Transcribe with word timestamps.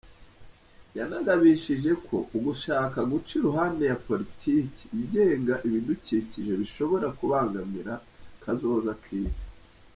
Yanagabishije 0.97 1.91
ko 2.05 2.15
ugushaka 2.37 2.97
guca 3.09 3.31
iruhande 3.39 3.83
ya 3.91 3.97
politike 4.07 4.79
igenga 5.01 5.53
ibidukikije 5.67 6.51
bishobora 6.61 7.07
kubangamira 7.17 7.93
kazoza 8.43 8.93
k’isi. 9.03 9.49